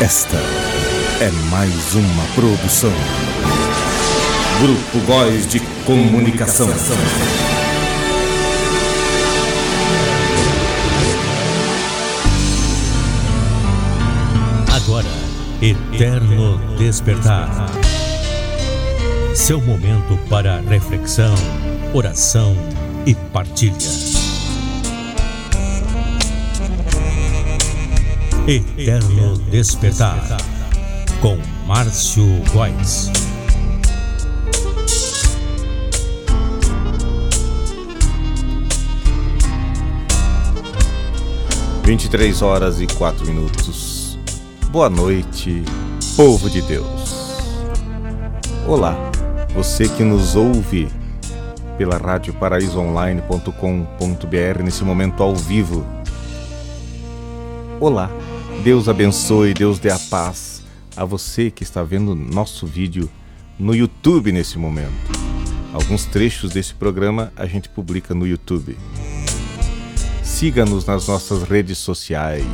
[0.00, 0.38] Esta
[1.20, 2.90] é mais uma produção.
[4.62, 6.68] Grupo Góis de Comunicação.
[14.74, 15.06] Agora,
[15.60, 17.66] Eterno Despertar.
[19.34, 21.34] Seu momento para reflexão,
[21.92, 22.56] oração
[23.04, 24.09] e partilha.
[28.46, 30.38] Eterno Despertar
[31.20, 31.36] com
[31.66, 33.10] Márcio Góes.
[41.84, 44.18] Vinte e três horas e quatro minutos.
[44.70, 45.62] Boa noite,
[46.16, 47.42] povo de Deus.
[48.66, 48.96] Olá,
[49.54, 50.88] você que nos ouve
[51.76, 55.84] pela rádio paraísoonline.com.br nesse momento ao vivo.
[57.78, 58.10] Olá,
[58.62, 60.62] Deus abençoe, Deus dê a paz
[60.94, 63.08] a você que está vendo nosso vídeo
[63.58, 64.90] no YouTube nesse momento.
[65.72, 68.76] Alguns trechos desse programa a gente publica no YouTube.
[70.22, 72.44] Siga-nos nas nossas redes sociais: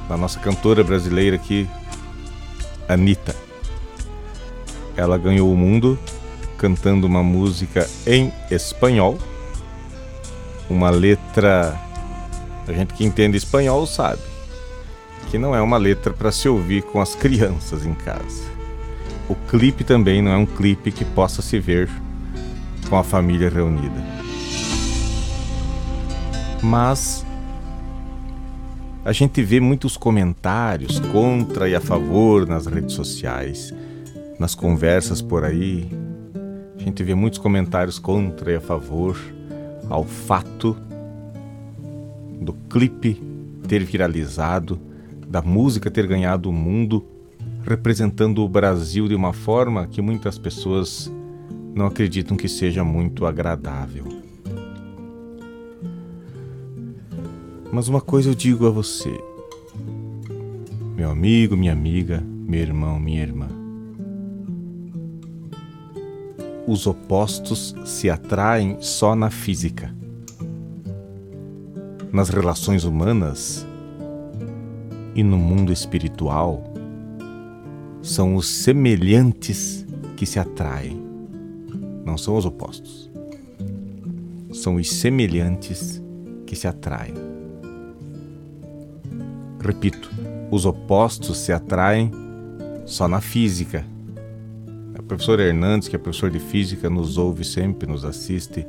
[0.08, 1.70] da nossa cantora brasileira aqui,
[2.88, 3.36] Anitta.
[4.98, 5.98] Ela ganhou o mundo
[6.58, 9.18] cantando uma música em espanhol,
[10.70, 11.80] uma letra.
[12.68, 14.22] A gente que entende espanhol sabe
[15.30, 18.44] que não é uma letra para se ouvir com as crianças em casa.
[19.30, 21.90] O clipe também não é um clipe que possa se ver
[22.90, 24.04] com a família reunida.
[26.62, 27.26] Mas
[29.04, 33.74] a gente vê muitos comentários contra e a favor nas redes sociais,
[34.38, 35.90] nas conversas por aí.
[36.78, 39.18] A gente vê muitos comentários contra e a favor
[39.90, 40.78] ao fato
[42.40, 43.22] do clipe
[43.68, 44.80] ter viralizado,
[45.28, 47.04] da música ter ganhado o mundo,
[47.64, 51.12] representando o Brasil de uma forma que muitas pessoas
[51.74, 54.21] não acreditam que seja muito agradável.
[57.72, 59.18] Mas uma coisa eu digo a você,
[60.94, 63.48] meu amigo, minha amiga, meu irmão, minha irmã.
[66.68, 69.96] Os opostos se atraem só na física.
[72.12, 73.66] Nas relações humanas
[75.16, 76.62] e no mundo espiritual,
[78.02, 79.86] são os semelhantes
[80.18, 81.02] que se atraem,
[82.04, 83.10] não são os opostos.
[84.52, 86.04] São os semelhantes
[86.46, 87.31] que se atraem.
[89.64, 90.10] Repito,
[90.50, 92.12] os opostos se atraem
[92.86, 93.86] só na física.
[94.98, 98.66] O professor Hernandes, que é professor de física, nos ouve sempre, nos assiste.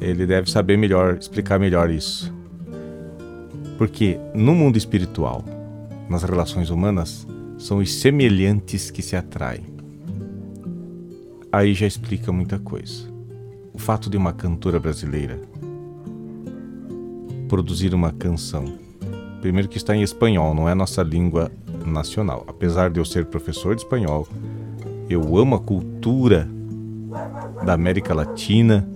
[0.00, 2.32] Ele deve saber melhor, explicar melhor isso.
[3.76, 5.44] Porque no mundo espiritual,
[6.08, 7.26] nas relações humanas,
[7.58, 9.64] são os semelhantes que se atraem.
[11.50, 13.10] Aí já explica muita coisa.
[13.72, 15.40] O fato de uma cantora brasileira
[17.48, 18.78] produzir uma canção
[19.42, 21.50] Primeiro que está em espanhol, não é nossa língua
[21.84, 22.44] nacional.
[22.46, 24.26] Apesar de eu ser professor de espanhol,
[25.10, 26.48] eu amo a cultura
[27.66, 28.88] da América Latina,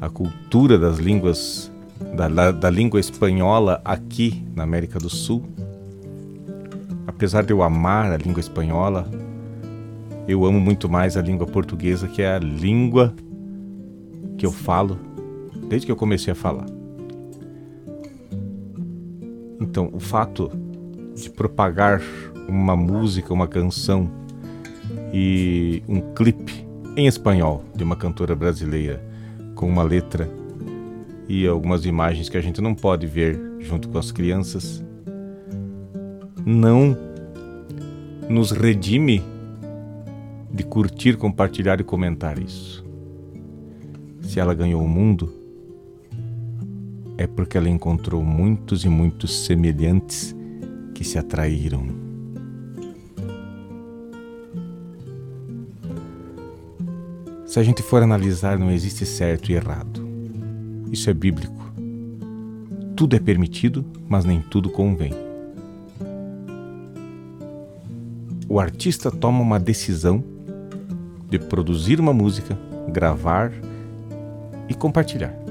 [0.00, 1.72] a cultura das línguas
[2.14, 5.42] da, da, da, língua espanhola aqui na América do Sul.
[7.04, 9.10] Apesar de eu amar a língua espanhola,
[10.28, 13.12] eu amo muito mais a língua portuguesa, que é a língua
[14.38, 14.96] que eu falo
[15.68, 16.77] desde que eu comecei a falar.
[19.60, 20.50] Então, o fato
[21.14, 22.00] de propagar
[22.48, 24.10] uma música, uma canção
[25.12, 26.66] e um clipe
[26.96, 29.02] em espanhol de uma cantora brasileira
[29.54, 30.28] com uma letra
[31.28, 34.82] e algumas imagens que a gente não pode ver junto com as crianças
[36.46, 36.96] não
[38.28, 39.22] nos redime
[40.50, 42.84] de curtir, compartilhar e comentar isso.
[44.22, 45.32] Se ela ganhou o mundo,
[47.18, 50.34] é porque ela encontrou muitos e muitos semelhantes
[50.94, 51.84] que se atraíram.
[57.44, 60.06] Se a gente for analisar, não existe certo e errado.
[60.92, 61.72] Isso é bíblico.
[62.94, 65.12] Tudo é permitido, mas nem tudo convém.
[68.48, 70.22] O artista toma uma decisão
[71.28, 72.56] de produzir uma música,
[72.92, 73.52] gravar
[74.68, 75.47] e compartilhar.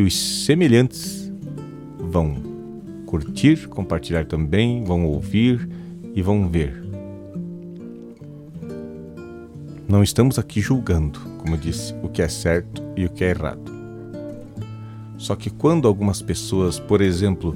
[0.00, 1.30] E os semelhantes
[1.98, 2.34] vão
[3.04, 5.68] curtir, compartilhar também, vão ouvir
[6.14, 6.82] e vão ver.
[9.86, 13.28] Não estamos aqui julgando, como eu disse, o que é certo e o que é
[13.28, 13.70] errado.
[15.18, 17.54] Só que quando algumas pessoas, por exemplo,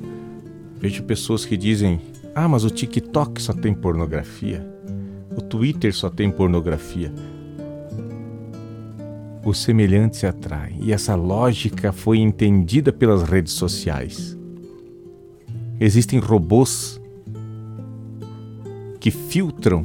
[0.78, 1.98] vejo pessoas que dizem:
[2.34, 4.62] Ah, mas o TikTok só tem pornografia,
[5.34, 7.10] o Twitter só tem pornografia
[9.44, 10.74] o semelhante se atrai.
[10.80, 14.36] E essa lógica foi entendida pelas redes sociais.
[15.78, 17.00] Existem robôs
[19.00, 19.84] que filtram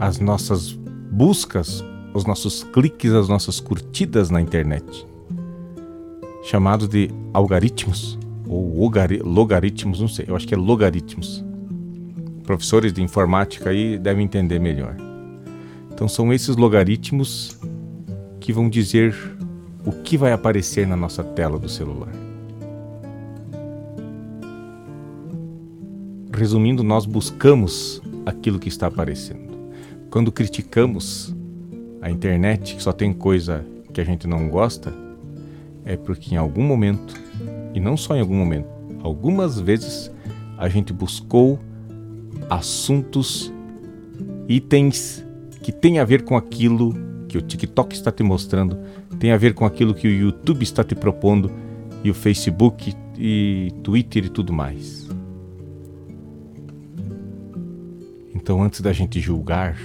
[0.00, 0.72] as nossas
[1.10, 5.06] buscas, os nossos cliques, as nossas curtidas na internet,
[6.42, 8.90] chamados de algoritmos ou
[9.22, 11.44] logaritmos, não sei, eu acho que é logaritmos.
[12.44, 14.96] Professores de informática aí devem entender melhor.
[15.92, 17.58] Então são esses logaritmos
[18.48, 19.14] que vão dizer
[19.84, 22.08] o que vai aparecer na nossa tela do celular.
[26.32, 29.70] Resumindo, nós buscamos aquilo que está aparecendo.
[30.08, 31.36] Quando criticamos
[32.00, 34.94] a internet, que só tem coisa que a gente não gosta,
[35.84, 37.12] é porque em algum momento,
[37.74, 38.70] e não só em algum momento,
[39.02, 40.10] algumas vezes
[40.56, 41.60] a gente buscou
[42.48, 43.52] assuntos,
[44.48, 45.22] itens
[45.62, 46.94] que têm a ver com aquilo
[47.28, 48.78] que o TikTok está te mostrando
[49.18, 51.50] tem a ver com aquilo que o YouTube está te propondo
[52.02, 55.08] e o Facebook e Twitter e tudo mais.
[58.34, 59.76] Então, antes da gente julgar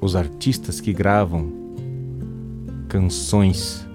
[0.00, 1.50] os artistas que gravam
[2.88, 3.86] canções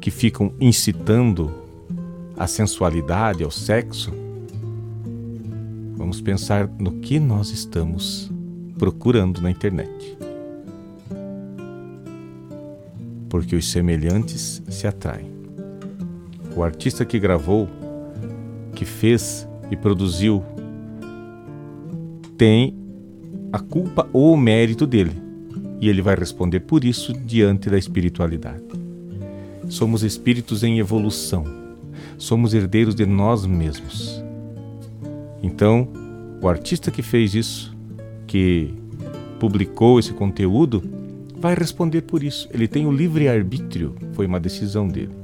[0.00, 1.50] que ficam incitando
[2.36, 4.12] a sensualidade, ao sexo,
[5.96, 8.33] vamos pensar no que nós estamos
[8.78, 10.16] procurando na internet.
[13.28, 15.30] Porque os semelhantes se atraem.
[16.56, 17.68] O artista que gravou,
[18.74, 20.44] que fez e produziu,
[22.36, 22.76] tem
[23.52, 25.20] a culpa ou o mérito dele,
[25.80, 28.62] e ele vai responder por isso diante da espiritualidade.
[29.68, 31.44] Somos espíritos em evolução,
[32.18, 34.22] somos herdeiros de nós mesmos.
[35.42, 35.88] Então,
[36.40, 37.73] o artista que fez isso
[38.34, 38.74] que
[39.38, 40.82] publicou esse conteúdo
[41.36, 42.48] vai responder por isso.
[42.52, 45.14] Ele tem o livre-arbítrio, foi uma decisão dele.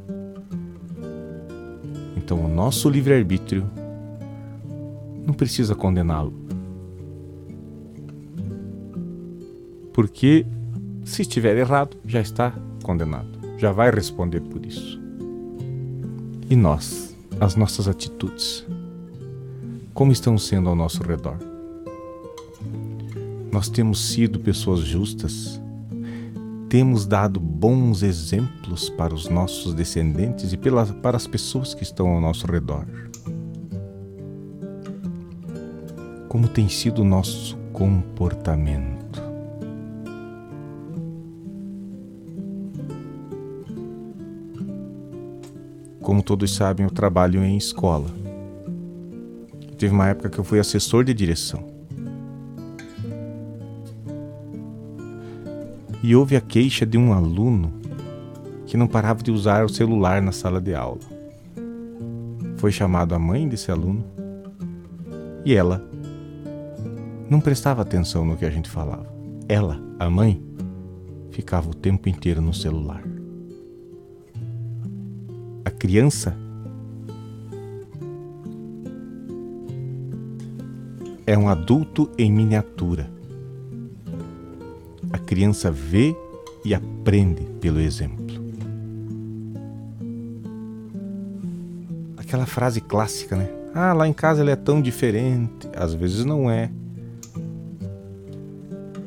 [2.17, 3.69] Então, o nosso livre-arbítrio
[5.27, 6.33] não precisa condená-lo.
[9.93, 10.47] Porque
[11.05, 12.55] se estiver errado, já está
[12.85, 15.01] condenado, já vai responder por isso.
[16.49, 18.65] E nós, as nossas atitudes,
[19.93, 21.50] como estão sendo ao nosso redor?
[23.53, 25.61] Nós temos sido pessoas justas,
[26.69, 32.09] temos dado bons exemplos para os nossos descendentes e pela, para as pessoas que estão
[32.09, 32.87] ao nosso redor.
[36.29, 39.21] Como tem sido o nosso comportamento?
[46.01, 48.09] Como todos sabem, eu trabalho em escola.
[49.77, 51.80] Teve uma época que eu fui assessor de direção.
[56.11, 57.73] E houve a queixa de um aluno
[58.67, 60.99] que não parava de usar o celular na sala de aula.
[62.57, 64.05] Foi chamado a mãe desse aluno
[65.45, 65.89] e ela
[67.31, 69.07] não prestava atenção no que a gente falava.
[69.49, 70.43] Ela, a mãe,
[71.31, 73.05] ficava o tempo inteiro no celular.
[75.65, 76.37] A criança
[81.25, 83.20] é um adulto em miniatura
[85.31, 86.13] criança vê
[86.65, 88.27] e aprende pelo exemplo.
[92.17, 93.49] Aquela frase clássica, né?
[93.73, 95.69] Ah, lá em casa ele é tão diferente.
[95.77, 96.69] Às vezes não é.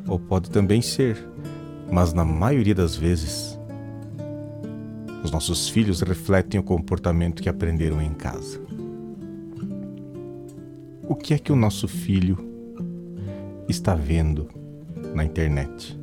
[0.07, 1.21] Ou pode também ser,
[1.91, 3.59] mas na maioria das vezes,
[5.25, 8.61] os nossos filhos refletem o comportamento que aprenderam em casa.
[11.05, 12.37] O que é que o nosso filho
[13.67, 14.47] está vendo
[15.13, 16.01] na internet.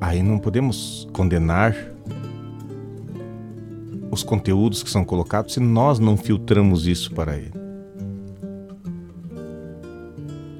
[0.00, 1.74] Aí não podemos condenar
[4.10, 7.52] os conteúdos que são colocados se nós não filtramos isso para ele.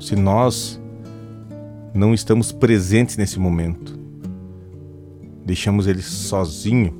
[0.00, 0.80] Se nós
[1.94, 3.98] não estamos presentes nesse momento,
[5.44, 6.94] deixamos ele sozinho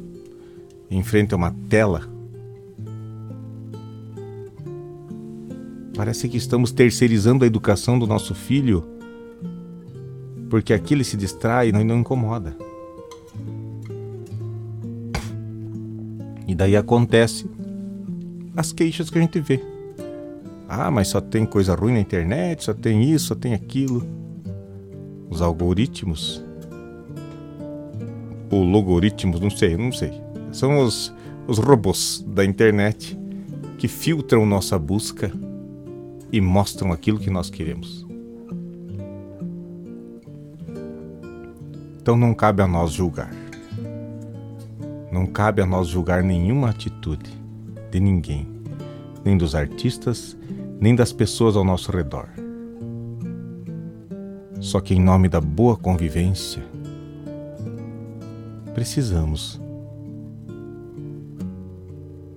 [0.91, 2.09] em frente a uma tela,
[5.95, 8.98] parece que estamos terceirizando a educação do nosso filho,
[10.49, 12.57] porque aqui ele se distrai e não incomoda.
[16.47, 17.47] E daí acontece
[18.57, 19.63] as queixas que a gente vê.
[20.67, 24.07] Ah, mas só tem coisa ruim na internet, só tem isso, só tem aquilo.
[25.29, 26.43] Os algoritmos.
[28.51, 30.13] Ou logaritmos, não sei, não sei.
[30.51, 31.15] São os,
[31.47, 33.19] os robôs da internet
[33.77, 35.31] que filtram nossa busca
[36.33, 38.08] e mostram aquilo que nós queremos.
[42.09, 43.31] Então não cabe a nós julgar.
[45.13, 47.31] Não cabe a nós julgar nenhuma atitude
[47.91, 48.49] de ninguém,
[49.23, 50.35] nem dos artistas,
[50.81, 52.31] nem das pessoas ao nosso redor.
[54.59, 56.63] Só que, em nome da boa convivência,
[58.73, 59.61] precisamos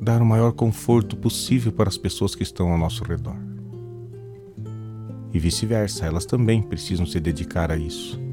[0.01, 3.38] dar o maior conforto possível para as pessoas que estão ao nosso redor.
[5.32, 8.31] E vice-versa, elas também precisam se dedicar a isso.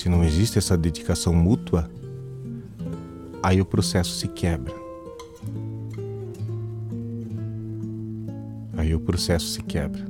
[0.00, 1.90] Se não existe essa dedicação mútua,
[3.42, 4.72] aí o processo se quebra.
[8.78, 10.02] Aí o processo se quebra.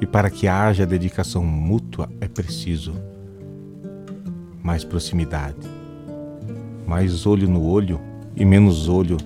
[0.00, 2.94] E para que haja dedicação mútua é preciso
[4.62, 5.58] mais proximidade,
[6.86, 8.00] mais olho no olho
[8.34, 9.18] e menos olho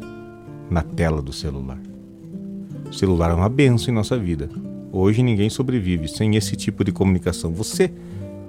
[0.68, 1.78] na tela do celular.
[2.90, 4.50] O celular é uma benção em nossa vida.
[4.96, 7.52] Hoje ninguém sobrevive sem esse tipo de comunicação.
[7.52, 7.90] Você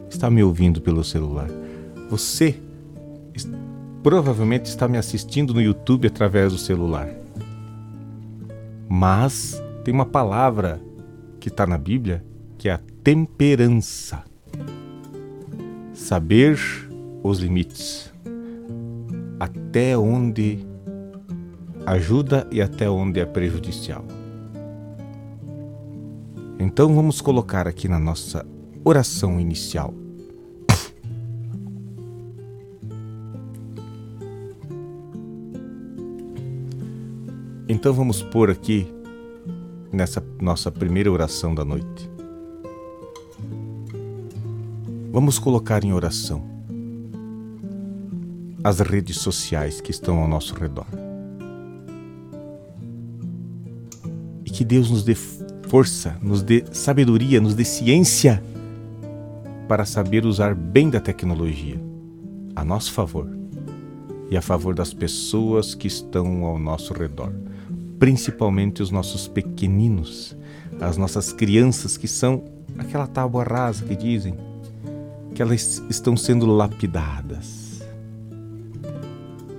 [0.08, 1.50] está me ouvindo pelo celular.
[2.08, 2.56] Você
[4.04, 7.10] provavelmente está me assistindo no YouTube através do celular.
[8.88, 10.80] Mas tem uma palavra
[11.40, 12.24] que está na Bíblia
[12.60, 14.24] que é a temperança.
[15.96, 16.60] Saber
[17.24, 18.14] os limites.
[19.40, 20.60] Até onde
[21.88, 24.06] ajuda e até onde é prejudicial.
[26.60, 28.46] Então vamos colocar aqui na nossa
[28.84, 29.94] oração inicial
[37.68, 38.88] Então vamos pôr aqui,
[39.92, 42.10] nessa nossa primeira oração da noite.
[45.12, 46.44] Vamos colocar em oração
[48.64, 50.86] as redes sociais que estão ao nosso redor.
[54.46, 55.16] E que Deus nos dê
[55.68, 58.44] força, nos dê sabedoria, nos dê ciência
[59.68, 61.80] para saber usar bem da tecnologia
[62.56, 63.28] a nosso favor
[64.30, 67.34] e a favor das pessoas que estão ao nosso redor
[68.00, 70.36] principalmente os nossos pequeninos,
[70.80, 72.44] as nossas crianças que são
[72.78, 74.36] aquela tábua rasa que dizem
[75.34, 77.82] que elas estão sendo lapidadas.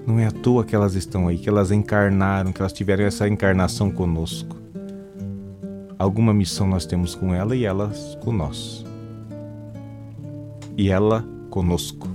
[0.07, 3.29] Não é à toa que elas estão aí, que elas encarnaram, que elas tiveram essa
[3.29, 4.56] encarnação conosco.
[5.99, 8.85] Alguma missão nós temos com ela e elas com nós.
[10.76, 12.09] E ela conosco.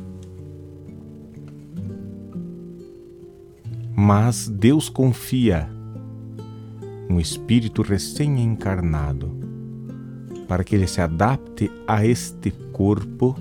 [3.95, 5.69] Mas Deus confia
[7.09, 9.31] um espírito recém-encarnado,
[10.47, 13.35] para que ele se adapte a este corpo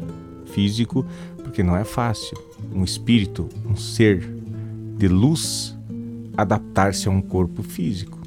[0.46, 1.04] físico,
[1.42, 2.36] porque não é fácil
[2.74, 4.20] um espírito, um ser
[4.96, 5.76] de luz,
[6.36, 8.19] adaptar-se a um corpo físico.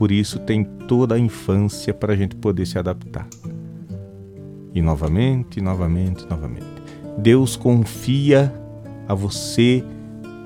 [0.00, 3.28] Por isso tem toda a infância para a gente poder se adaptar.
[4.74, 6.64] E novamente, novamente, novamente.
[7.18, 8.50] Deus confia
[9.06, 9.84] a você,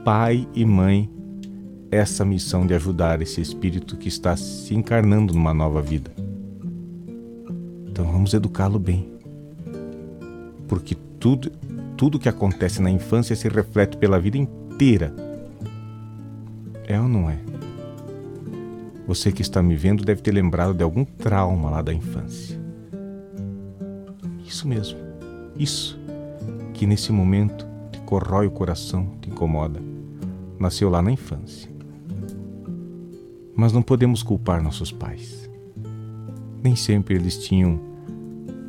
[0.04, 1.08] pai e mãe,
[1.88, 6.10] essa missão de ajudar esse espírito que está se encarnando numa nova vida.
[7.86, 9.08] Então vamos educá-lo bem.
[10.66, 11.52] Porque tudo,
[11.96, 15.14] tudo que acontece na infância se reflete pela vida inteira.
[16.88, 17.53] É ou não é?
[19.06, 22.58] Você que está me vendo deve ter lembrado de algum trauma lá da infância.
[24.44, 24.98] Isso mesmo.
[25.58, 25.98] Isso
[26.72, 29.80] que nesse momento te corrói o coração, te incomoda,
[30.58, 31.70] nasceu lá na infância.
[33.54, 35.48] Mas não podemos culpar nossos pais.
[36.62, 37.78] Nem sempre eles tinham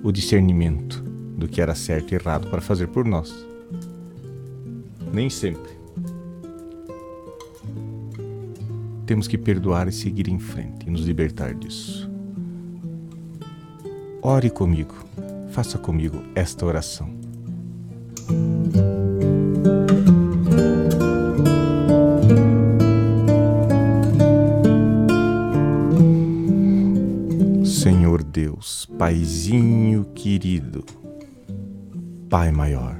[0.04, 1.01] o discernimento
[1.38, 3.34] do que era certo e errado para fazer por nós.
[5.12, 5.75] Nem sempre.
[9.06, 12.10] Temos que perdoar e seguir em frente e nos libertar disso.
[14.22, 14.96] ore comigo,
[15.52, 17.08] faça comigo esta oração.
[27.64, 30.84] Senhor Deus, Paizinho querido,
[32.28, 33.00] Pai maior,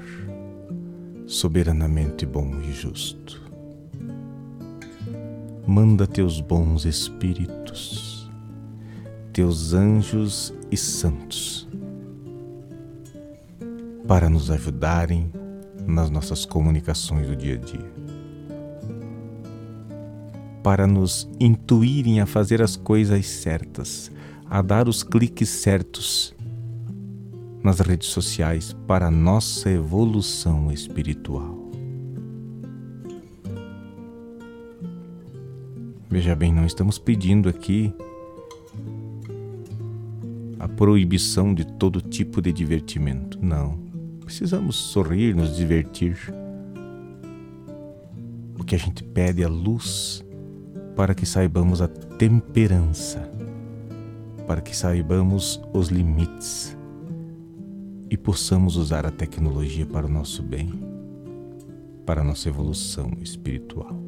[1.26, 3.42] soberanamente bom e justo,
[5.68, 8.30] manda teus bons espíritos,
[9.34, 11.68] teus anjos e santos,
[14.08, 15.32] para nos ajudarem
[15.88, 17.92] nas nossas comunicações do dia a dia,
[20.62, 24.12] para nos intuírem a fazer as coisas certas,
[24.48, 26.36] a dar os cliques certos
[27.64, 31.65] nas redes sociais para nossa evolução espiritual.
[36.16, 37.94] Veja bem, não estamos pedindo aqui
[40.58, 43.38] a proibição de todo tipo de divertimento.
[43.42, 43.78] Não.
[44.24, 46.18] Precisamos sorrir, nos divertir.
[48.58, 50.24] O que a gente pede é luz
[50.96, 53.30] para que saibamos a temperança,
[54.48, 56.78] para que saibamos os limites
[58.10, 60.72] e possamos usar a tecnologia para o nosso bem,
[62.06, 64.05] para a nossa evolução espiritual.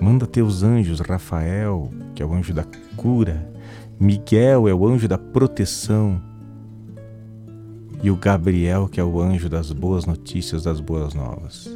[0.00, 2.64] Manda teus anjos, Rafael, que é o anjo da
[2.96, 3.50] cura,
[3.98, 6.20] Miguel é o anjo da proteção,
[8.02, 11.68] e o Gabriel, que é o anjo das boas notícias, das boas novas.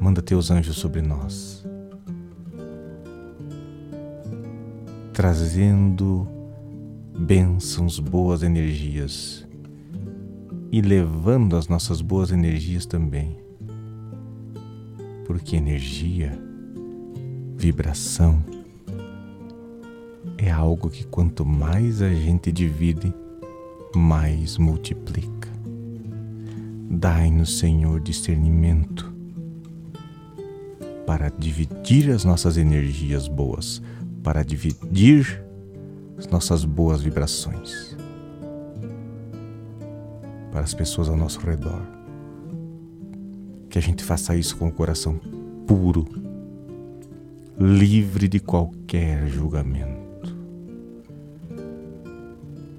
[0.00, 1.64] Manda teus anjos sobre nós,
[5.12, 6.26] trazendo
[7.18, 9.46] bênçãos, boas energias
[10.70, 13.36] e levando as nossas boas energias também.
[15.26, 16.38] Porque energia,
[17.56, 18.42] vibração,
[20.38, 23.12] é algo que quanto mais a gente divide,
[23.94, 25.48] mais multiplica.
[26.90, 29.12] Dai-nos, Senhor, discernimento
[31.06, 33.82] para dividir as nossas energias boas,
[34.22, 35.44] para dividir
[36.16, 37.94] as nossas boas vibrações
[40.54, 41.82] para as pessoas ao nosso redor.
[43.68, 45.20] Que a gente faça isso com o coração
[45.66, 46.06] puro,
[47.58, 50.04] livre de qualquer julgamento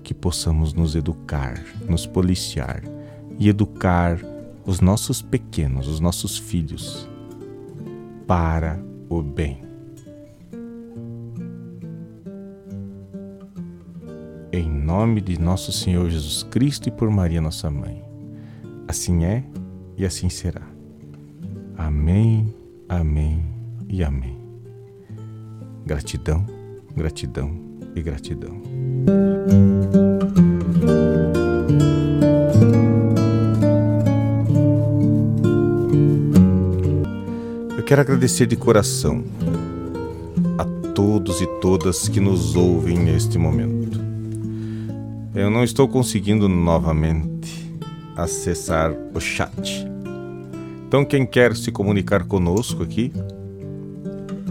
[0.04, 2.84] que possamos nos educar, nos policiar
[3.40, 4.20] e educar
[4.66, 7.10] os nossos pequenos, os nossos filhos,
[8.28, 9.62] para o bem.
[14.52, 18.04] Em nome de nosso Senhor Jesus Cristo e por Maria, nossa mãe.
[18.88, 19.44] Assim é
[19.98, 20.68] e assim será.
[21.78, 22.54] Amém,
[22.88, 23.44] amém
[23.90, 24.45] e amém.
[25.86, 26.44] Gratidão,
[26.96, 27.52] gratidão
[27.96, 28.60] e gratidão.
[37.78, 39.24] Eu quero agradecer de coração
[40.58, 44.00] a todos e todas que nos ouvem neste momento.
[45.36, 47.72] Eu não estou conseguindo novamente
[48.16, 49.86] acessar o chat.
[50.88, 53.14] Então, quem quer se comunicar conosco aqui,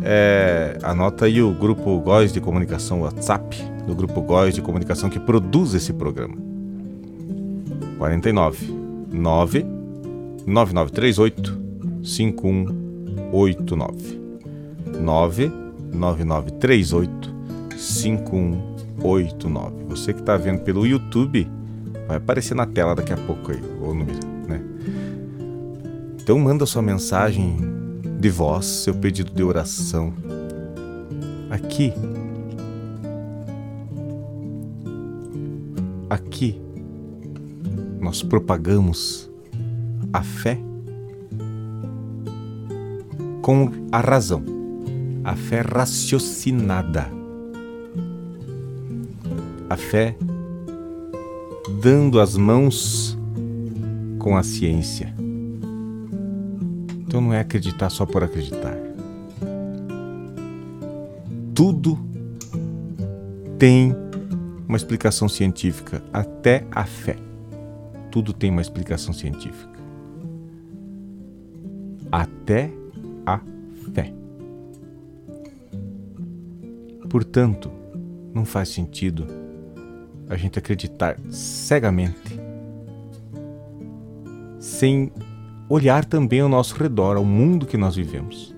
[0.04, 5.18] é, anota aí o grupo Góis de Comunicação WhatsApp, do grupo Góis de Comunicação que
[5.18, 6.36] produz esse programa.
[7.96, 8.70] 49
[9.10, 9.64] 9
[10.46, 11.58] 9938
[12.02, 14.20] 5189
[15.00, 15.50] 9
[15.92, 17.34] 9938
[17.76, 19.84] 5189.
[19.88, 21.48] Você que está vendo pelo YouTube,
[22.06, 24.60] vai aparecer na tela daqui a pouco aí o número, né?
[26.20, 27.56] Então manda sua mensagem
[28.18, 30.12] de voz, seu pedido de oração.
[31.50, 31.92] Aqui.
[36.08, 36.60] Aqui
[38.00, 39.30] nós propagamos
[40.12, 40.58] a fé
[43.42, 44.42] com a razão,
[45.24, 47.10] a fé raciocinada,
[49.68, 50.16] a fé
[51.82, 53.18] dando as mãos
[54.18, 55.23] com a ciência.
[57.14, 58.76] Então não é acreditar só por acreditar.
[61.54, 61.96] Tudo
[63.56, 63.94] tem
[64.66, 67.16] uma explicação científica, até a fé.
[68.10, 69.78] Tudo tem uma explicação científica.
[72.10, 72.72] Até
[73.24, 73.40] a
[73.94, 74.12] fé.
[77.08, 77.70] Portanto,
[78.34, 79.24] não faz sentido
[80.28, 82.40] a gente acreditar cegamente,
[84.58, 85.12] sem
[85.74, 88.54] olhar também ao nosso redor, ao mundo que nós vivemos.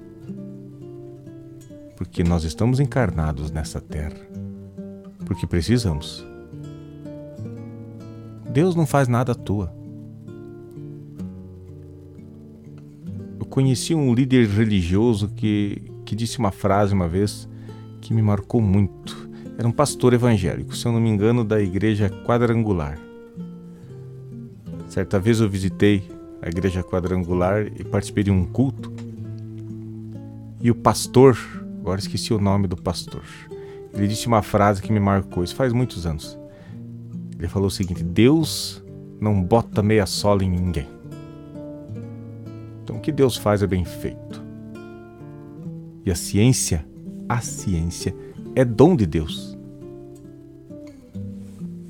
[1.96, 4.20] Porque nós estamos encarnados nessa terra,
[5.24, 6.26] porque precisamos
[8.56, 9.70] Deus não faz nada à toa.
[13.38, 17.46] Eu conheci um líder religioso que, que disse uma frase uma vez
[18.00, 19.28] que me marcou muito.
[19.58, 22.98] Era um pastor evangélico, se eu não me engano, da igreja quadrangular.
[24.88, 26.02] Certa vez eu visitei
[26.40, 28.92] a igreja quadrangular e participei de um culto.
[30.60, 31.36] E o pastor,
[31.80, 33.22] agora esqueci o nome do pastor,
[33.94, 36.38] ele disse uma frase que me marcou, isso faz muitos anos.
[37.38, 38.82] Ele falou o seguinte: Deus
[39.20, 40.86] não bota meia sola em ninguém.
[42.82, 44.44] Então o que Deus faz é bem feito.
[46.04, 46.86] E a ciência,
[47.28, 48.14] a ciência
[48.54, 49.56] é dom de Deus.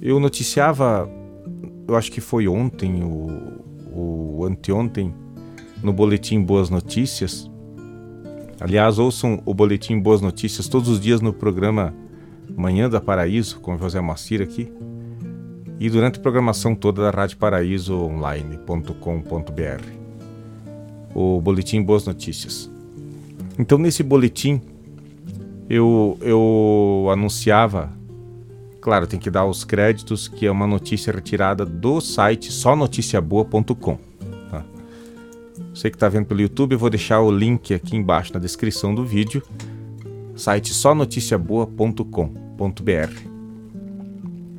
[0.00, 1.11] Eu noticiava,
[1.87, 3.64] eu acho que foi ontem o,
[3.96, 5.14] o anteontem
[5.82, 7.50] no boletim Boas Notícias.
[8.61, 11.94] Aliás, ouçam o boletim Boas Notícias todos os dias no programa
[12.54, 14.70] Manhã da Paraíso com José Macir aqui
[15.78, 19.85] e durante a programação toda da Rádio Paraíso Online.com.br.
[21.14, 22.70] O boletim Boas Notícias.
[23.59, 24.61] Então, nesse boletim,
[25.68, 27.90] eu, eu anunciava,
[28.87, 33.99] claro, tem que dar os créditos, que é uma notícia retirada do site sonoticiaboa.com.
[34.49, 34.64] Tá?
[35.75, 38.94] Você que está vendo pelo YouTube, eu vou deixar o link aqui embaixo na descrição
[38.94, 39.42] do vídeo,
[40.37, 43.20] site sonoticiaboa.com.br.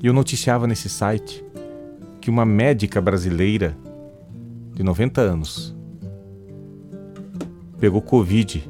[0.04, 1.42] E eu noticiava nesse site
[2.20, 3.78] que uma médica brasileira
[4.74, 5.74] de 90 anos
[7.80, 8.70] pegou Covid,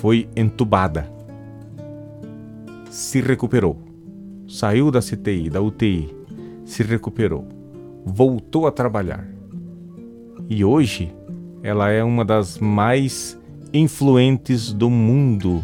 [0.00, 1.08] foi entubada,
[2.90, 3.86] se recuperou,
[4.48, 6.12] saiu da CTI, da UTI,
[6.64, 7.46] se recuperou,
[8.04, 9.28] voltou a trabalhar.
[10.48, 11.14] E hoje
[11.62, 13.38] ela é uma das mais
[13.72, 15.62] influentes do mundo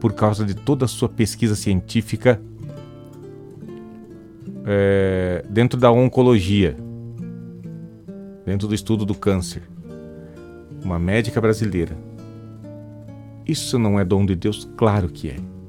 [0.00, 2.40] por causa de toda a sua pesquisa científica
[4.66, 6.76] é, dentro da oncologia,
[8.44, 9.62] dentro do estudo do câncer.
[10.82, 11.96] Uma médica brasileira.
[13.46, 14.68] Isso não é dom de Deus?
[14.76, 15.59] Claro que é.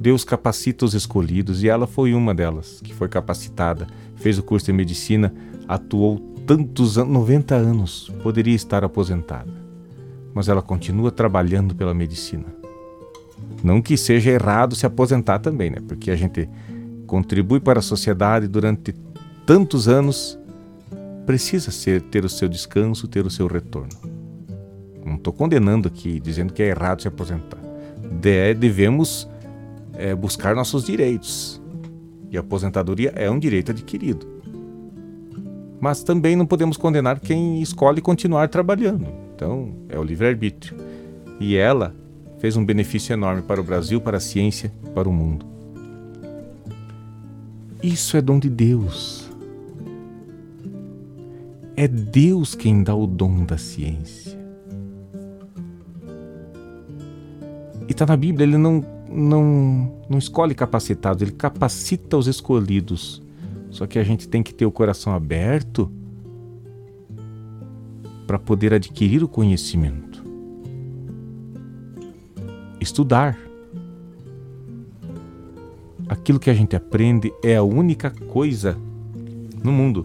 [0.00, 3.86] Deus capacita os escolhidos e ela foi uma delas que foi capacitada,
[4.16, 5.32] fez o curso de medicina,
[5.68, 9.60] atuou tantos anos, 90 anos, poderia estar aposentada
[10.34, 12.46] mas ela continua trabalhando pela medicina.
[13.62, 15.78] Não que seja errado se aposentar também, né?
[15.86, 16.48] Porque a gente
[17.06, 18.94] contribui para a sociedade durante
[19.44, 20.38] tantos anos,
[21.26, 23.90] precisa ser ter o seu descanso, ter o seu retorno.
[25.04, 27.58] Não estou condenando aqui, dizendo que é errado se aposentar.
[28.20, 29.28] De, devemos
[30.00, 31.60] é, buscar nossos direitos.
[32.30, 34.26] E a aposentadoria é um direito adquirido.
[35.78, 39.06] Mas também não podemos condenar quem escolhe continuar trabalhando.
[39.34, 40.76] Então, é o livre-arbítrio.
[41.38, 41.94] E ela
[42.38, 45.44] fez um benefício enorme para o Brasil, para a ciência, para o mundo.
[47.82, 49.28] Isso é dom de Deus.
[51.76, 54.38] É Deus quem dá o dom da ciência.
[57.88, 63.20] E está na Bíblia, ele não, não, não escolhe capacitados, ele capacita os escolhidos.
[63.70, 65.90] Só que a gente tem que ter o coração aberto
[68.26, 70.24] para poder adquirir o conhecimento.
[72.80, 73.36] Estudar.
[76.08, 78.76] Aquilo que a gente aprende é a única coisa
[79.62, 80.04] no mundo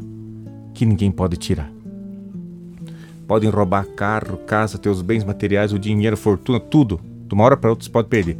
[0.74, 1.72] que ninguém pode tirar.
[3.28, 7.00] Podem roubar carro, casa, teus bens materiais, o dinheiro, fortuna, tudo.
[7.28, 8.38] De uma hora para outra você pode perder.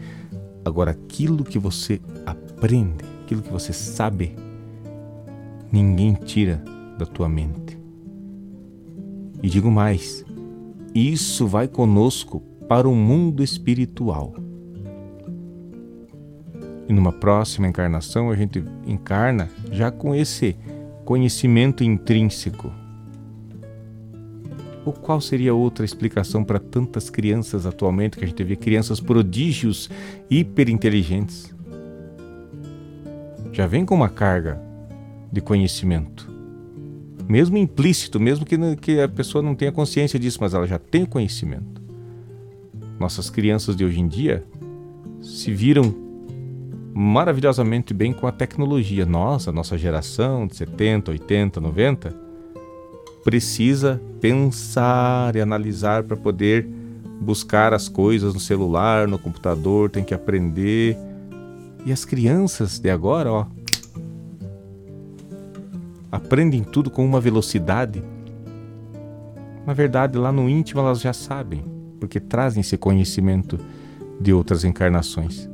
[0.66, 4.36] Agora, aquilo que você aprende, aquilo que você sabe,
[5.72, 6.62] ninguém tira
[6.98, 7.78] da tua mente.
[9.44, 10.26] E digo mais:
[10.94, 14.34] isso vai conosco para o mundo espiritual.
[16.90, 20.56] E numa próxima encarnação a gente encarna já com esse
[21.04, 22.72] conhecimento intrínseco.
[24.86, 29.90] Ou qual seria outra explicação para tantas crianças atualmente que a gente vê crianças prodígios
[30.30, 31.54] hiperinteligentes?
[33.52, 34.62] Já vem com uma carga
[35.32, 36.36] de conhecimento
[37.28, 41.04] mesmo implícito, mesmo que, que a pessoa não tenha consciência disso, mas ela já tem
[41.04, 41.82] o conhecimento.
[43.00, 44.46] Nossas crianças de hoje em dia
[45.22, 45.94] se viram
[46.94, 49.06] maravilhosamente bem com a tecnologia.
[49.06, 52.25] Nós, a nossa geração de 70, 80, 90,
[53.26, 56.64] precisa pensar e analisar para poder
[57.20, 60.96] buscar as coisas no celular, no computador, tem que aprender.
[61.84, 63.48] E as crianças de agora, ó,
[66.12, 68.04] aprendem tudo com uma velocidade.
[69.66, 71.66] Na verdade, lá no íntimo elas já sabem,
[72.00, 73.58] porque trazem esse conhecimento
[74.22, 75.50] de outras encarnações.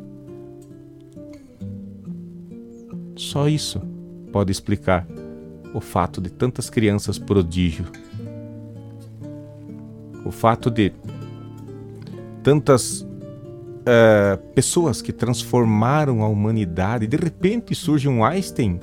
[3.16, 3.82] Só isso
[4.34, 5.08] pode explicar
[5.74, 7.86] o fato de tantas crianças prodígio.
[10.26, 10.94] O fato de
[12.44, 13.02] tantas
[13.82, 17.08] uh, pessoas que transformaram a humanidade.
[17.08, 18.80] De repente surge um Einstein,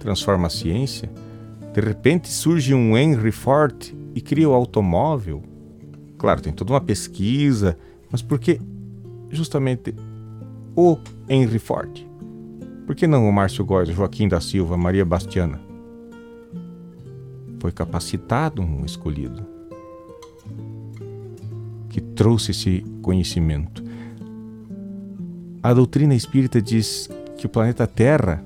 [0.00, 1.10] transforma a ciência.
[1.72, 5.42] De repente surge um Henry Ford e cria o automóvel.
[6.16, 7.76] Claro, tem toda uma pesquisa,
[8.10, 8.60] mas por que
[9.30, 9.94] justamente
[10.76, 10.96] o
[11.28, 12.06] Henry Ford?
[12.86, 15.73] Por que não o Márcio Góes, Joaquim da Silva, Maria Bastiana?
[17.64, 19.42] Foi capacitado um escolhido
[21.88, 23.82] que trouxe esse conhecimento.
[25.62, 28.44] A doutrina espírita diz que o planeta Terra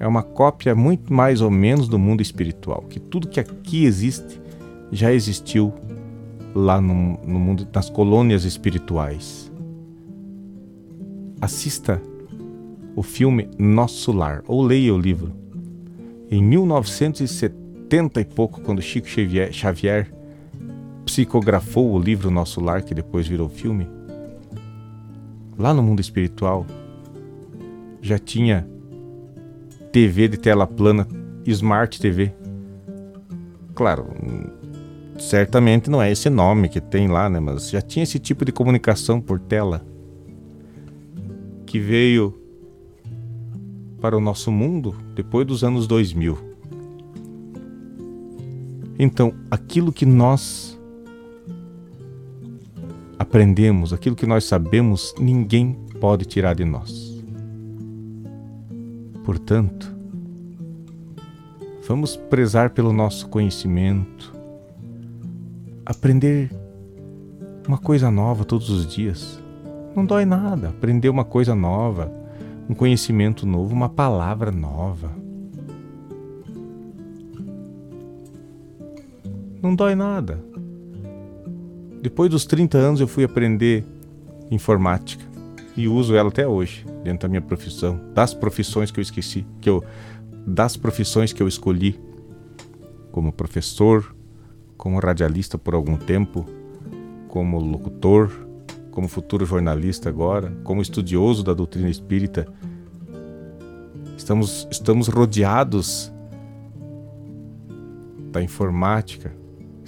[0.00, 4.40] é uma cópia muito mais ou menos do mundo espiritual, que tudo que aqui existe
[4.90, 5.72] já existiu
[6.52, 9.52] lá no, no mundo nas colônias espirituais.
[11.40, 12.02] Assista
[12.96, 15.32] o filme Nosso Lar ou leia o livro.
[16.28, 17.61] Em 1970
[17.94, 20.10] e pouco, quando Chico Xavier, Xavier
[21.04, 23.86] psicografou o livro Nosso Lar, que depois virou filme,
[25.58, 26.64] lá no mundo espiritual,
[28.00, 28.66] já tinha
[29.92, 31.06] TV de tela plana,
[31.46, 32.32] Smart TV.
[33.74, 34.06] Claro,
[35.18, 37.40] certamente não é esse nome que tem lá, né?
[37.40, 39.84] Mas já tinha esse tipo de comunicação por tela
[41.66, 42.40] que veio
[44.00, 46.51] para o nosso mundo depois dos anos 2000.
[48.98, 50.78] Então, aquilo que nós
[53.18, 57.22] aprendemos, aquilo que nós sabemos, ninguém pode tirar de nós.
[59.24, 59.94] Portanto,
[61.86, 64.34] vamos prezar pelo nosso conhecimento,
[65.86, 66.50] aprender
[67.66, 69.40] uma coisa nova todos os dias.
[69.94, 72.12] Não dói nada aprender uma coisa nova,
[72.68, 75.10] um conhecimento novo, uma palavra nova.
[79.62, 80.44] Não dói nada.
[82.02, 83.84] Depois dos 30 anos eu fui aprender
[84.50, 85.24] informática
[85.76, 89.70] e uso ela até hoje dentro da minha profissão, das profissões que eu esqueci, que
[89.70, 89.84] eu
[90.44, 92.00] das profissões que eu escolhi
[93.12, 94.12] como professor,
[94.76, 96.44] como radialista por algum tempo,
[97.28, 98.32] como locutor,
[98.90, 102.48] como futuro jornalista agora, como estudioso da doutrina espírita.
[104.16, 106.12] Estamos estamos rodeados
[108.32, 109.32] da informática,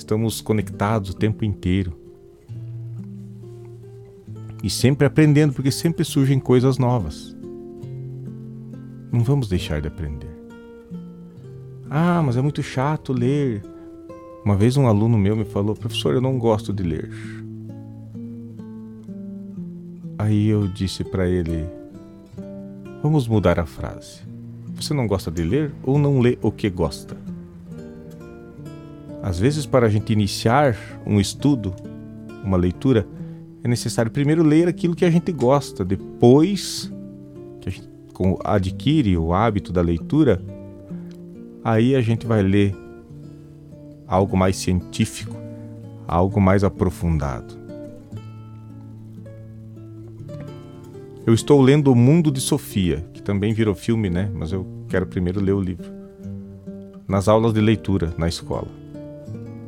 [0.04, 1.98] estamos conectados o tempo inteiro
[4.62, 7.34] e sempre aprendendo, porque sempre surgem coisas novas.
[9.10, 10.30] Não vamos deixar de aprender.
[11.90, 13.62] Ah, mas é muito chato ler.
[14.44, 17.10] Uma vez um aluno meu me falou: professor, eu não gosto de ler.
[20.18, 21.66] Aí eu disse para ele:
[23.02, 24.22] vamos mudar a frase.
[24.74, 27.23] Você não gosta de ler ou não lê o que gosta?
[29.24, 31.74] Às vezes, para a gente iniciar um estudo,
[32.44, 33.08] uma leitura,
[33.62, 36.92] é necessário primeiro ler aquilo que a gente gosta, depois
[37.58, 37.88] que a gente
[38.44, 40.42] adquire o hábito da leitura,
[41.64, 42.76] aí a gente vai ler
[44.06, 45.34] algo mais científico,
[46.06, 47.54] algo mais aprofundado.
[51.24, 54.30] Eu estou lendo O Mundo de Sofia, que também virou filme, né?
[54.34, 55.90] Mas eu quero primeiro ler o livro.
[57.08, 58.84] Nas aulas de leitura na escola.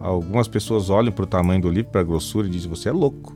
[0.00, 2.92] Algumas pessoas olham para o tamanho do livro, para a grossura e dizem: Você é
[2.92, 3.34] louco.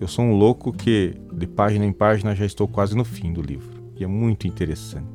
[0.00, 3.40] Eu sou um louco que, de página em página, já estou quase no fim do
[3.40, 3.82] livro.
[3.96, 5.06] E é muito interessante.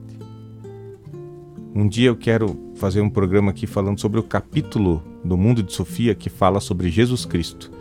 [1.75, 5.73] Um dia eu quero fazer um programa aqui falando sobre o capítulo do Mundo de
[5.73, 7.71] Sofia que fala sobre Jesus Cristo.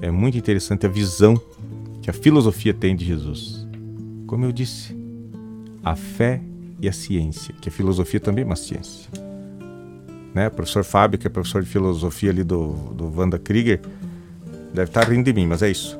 [0.00, 1.40] É muito interessante a visão
[2.02, 3.66] que a filosofia tem de Jesus.
[4.26, 4.96] Como eu disse,
[5.82, 6.40] a fé
[6.80, 9.10] e a ciência, que a filosofia também é uma ciência.
[10.34, 10.48] Né?
[10.48, 13.80] O professor Fábio, que é professor de filosofia ali do, do Wanda Krieger,
[14.74, 15.96] deve estar rindo de mim, mas é isso.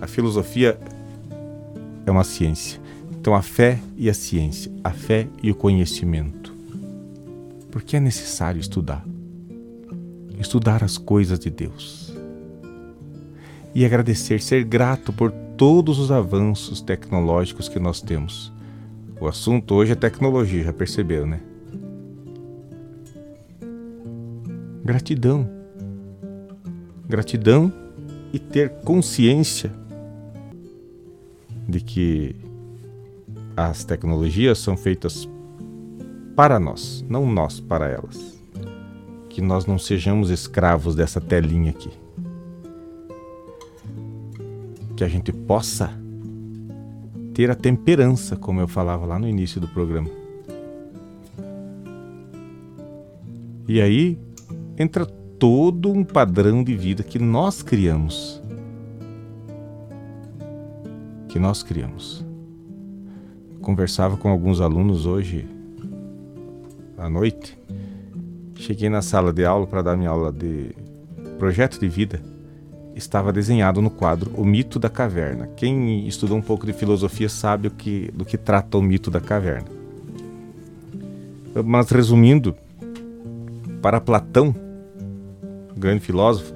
[0.00, 0.78] A filosofia
[2.06, 2.80] é uma ciência.
[3.10, 6.54] Então a fé e a ciência, a fé e o conhecimento.
[7.70, 9.04] Porque é necessário estudar.
[10.38, 12.14] Estudar as coisas de Deus.
[13.74, 18.52] E agradecer, ser grato por todos os avanços tecnológicos que nós temos.
[19.20, 21.40] O assunto hoje é tecnologia, já perceberam, né?
[24.90, 25.48] Gratidão.
[27.08, 27.72] Gratidão
[28.32, 29.70] e ter consciência
[31.68, 32.34] de que
[33.56, 35.28] as tecnologias são feitas
[36.34, 38.36] para nós, não nós para elas.
[39.28, 41.92] Que nós não sejamos escravos dessa telinha aqui.
[44.96, 45.88] Que a gente possa
[47.32, 50.10] ter a temperança, como eu falava lá no início do programa.
[53.68, 54.18] E aí
[54.76, 58.42] entra todo um padrão de vida que nós criamos.
[61.28, 62.24] Que nós criamos.
[63.60, 65.48] Conversava com alguns alunos hoje
[66.98, 67.58] à noite.
[68.56, 70.74] Cheguei na sala de aula para dar minha aula de
[71.38, 72.20] projeto de vida.
[72.94, 75.46] Estava desenhado no quadro O Mito da Caverna.
[75.56, 79.20] Quem estudou um pouco de filosofia sabe o que, do que trata o mito da
[79.20, 79.68] caverna.
[81.64, 82.54] Mas resumindo,
[83.80, 84.54] para Platão,
[85.76, 86.54] grande filósofo,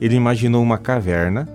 [0.00, 1.48] ele imaginou uma caverna.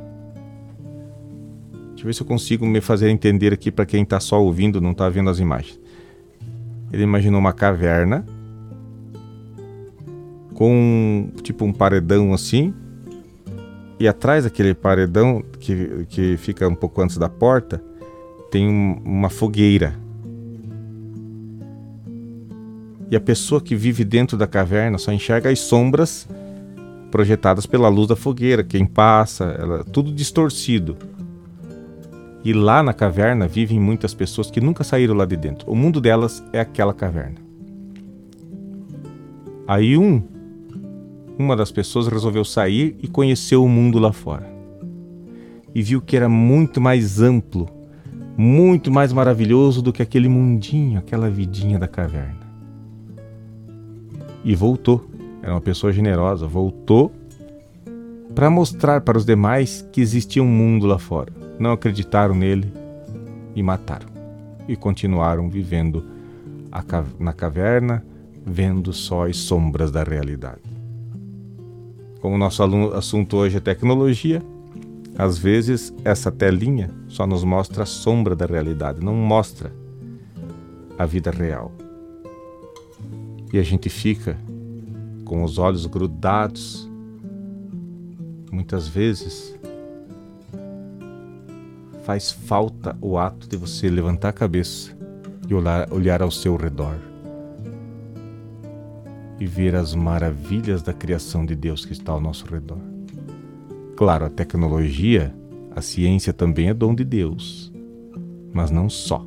[1.89, 4.81] Deixa eu ver se eu consigo me fazer entender aqui para quem está só ouvindo,
[4.81, 5.79] não está vendo as imagens.
[6.91, 8.25] Ele imaginou uma caverna
[10.53, 12.73] com tipo um paredão assim,
[13.99, 17.83] e atrás daquele paredão que, que fica um pouco antes da porta
[18.49, 20.00] tem um, uma fogueira.
[23.11, 26.25] E a pessoa que vive dentro da caverna só enxerga as sombras
[27.11, 30.95] projetadas pela luz da fogueira, quem passa, ela, tudo distorcido.
[32.41, 35.69] E lá na caverna vivem muitas pessoas que nunca saíram lá de dentro.
[35.69, 37.35] O mundo delas é aquela caverna.
[39.67, 40.23] Aí um,
[41.37, 44.49] uma das pessoas resolveu sair e conhecer o mundo lá fora.
[45.75, 47.67] E viu que era muito mais amplo,
[48.37, 52.40] muito mais maravilhoso do que aquele mundinho, aquela vidinha da caverna
[54.43, 55.05] e voltou.
[55.41, 57.11] Era uma pessoa generosa, voltou
[58.33, 61.33] para mostrar para os demais que existia um mundo lá fora.
[61.59, 62.71] Não acreditaram nele
[63.55, 64.07] e mataram.
[64.67, 66.05] E continuaram vivendo
[67.19, 68.05] na caverna,
[68.45, 70.61] vendo só as sombras da realidade.
[72.21, 74.41] Como o nosso assunto hoje é tecnologia,
[75.17, 79.73] às vezes essa telinha só nos mostra a sombra da realidade, não mostra
[80.97, 81.71] a vida real
[83.53, 84.37] e a gente fica
[85.25, 86.89] com os olhos grudados.
[88.51, 89.57] Muitas vezes
[92.03, 94.95] faz falta o ato de você levantar a cabeça
[95.47, 96.97] e olhar, olhar ao seu redor
[99.39, 102.77] e ver as maravilhas da criação de Deus que está ao nosso redor.
[103.95, 105.33] Claro, a tecnologia,
[105.75, 107.71] a ciência também é dom de Deus,
[108.53, 109.25] mas não só.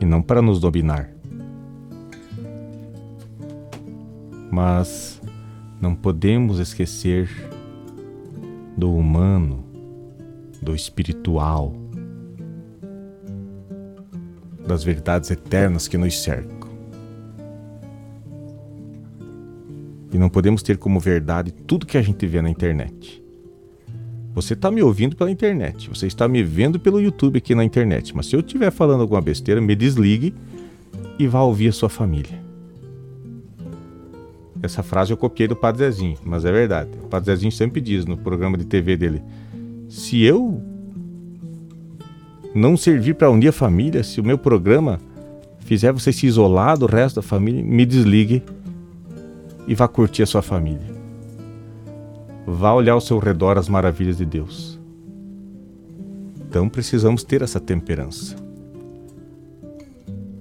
[0.00, 1.15] E não para nos dominar,
[4.50, 5.20] mas
[5.80, 7.28] não podemos esquecer
[8.76, 9.64] do humano,
[10.60, 11.74] do espiritual,
[14.66, 16.56] das verdades eternas que nos cercam.
[20.12, 23.22] E não podemos ter como verdade tudo que a gente vê na internet.
[24.34, 28.14] Você está me ouvindo pela internet, você está me vendo pelo YouTube aqui na internet,
[28.14, 30.34] mas se eu estiver falando alguma besteira, me desligue
[31.18, 32.45] e vá ouvir a sua família.
[34.62, 36.90] Essa frase eu copiei do Padre Zezinho, mas é verdade.
[37.02, 39.22] O Padre Zezinho sempre diz no programa de TV dele:
[39.88, 40.60] se eu
[42.54, 44.98] não servir para unir a família, se o meu programa
[45.60, 48.42] fizer você se isolar do resto da família, me desligue
[49.66, 50.96] e vá curtir a sua família.
[52.46, 54.80] Vá olhar ao seu redor as maravilhas de Deus.
[56.48, 58.36] Então precisamos ter essa temperança,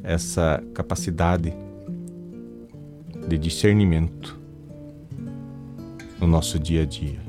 [0.03, 1.51] essa capacidade
[3.27, 4.37] de discernimento
[6.19, 7.19] no nosso dia a dia.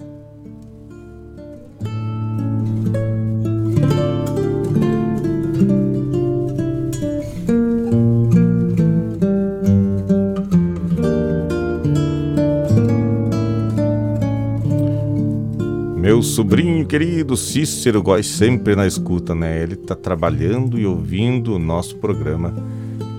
[15.97, 19.63] Meu sobrinho querido Cícero Góes sempre na escuta, né?
[19.63, 22.55] Ele está trabalhando e ouvindo o nosso programa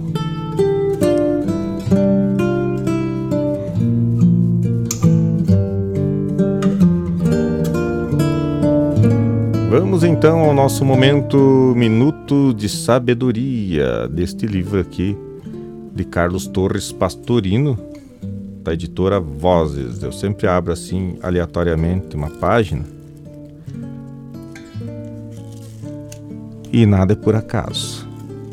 [9.73, 15.17] Vamos então ao nosso momento Minuto de Sabedoria, deste livro aqui
[15.95, 17.79] de Carlos Torres Pastorino,
[18.63, 20.03] da editora Vozes.
[20.03, 22.85] Eu sempre abro assim aleatoriamente uma página.
[26.71, 28.07] E nada é por acaso.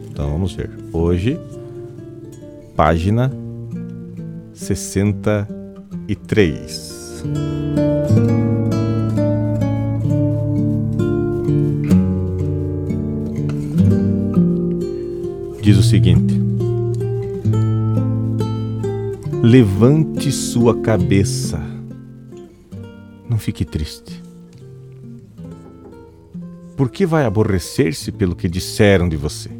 [0.09, 0.71] Então vamos ver.
[0.93, 1.37] Hoje,
[2.77, 3.29] página
[4.53, 7.25] 63.
[15.69, 16.33] Diz o seguinte:
[19.43, 21.61] Levante sua cabeça,
[23.29, 24.19] não fique triste.
[26.75, 29.51] Por que vai aborrecer-se pelo que disseram de você?